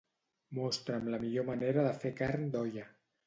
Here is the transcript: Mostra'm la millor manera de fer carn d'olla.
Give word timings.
Mostra'm 0.59 1.09
la 1.15 1.19
millor 1.25 1.45
manera 1.51 1.85
de 1.89 1.93
fer 2.05 2.13
carn 2.23 2.51
d'olla. 2.57 2.87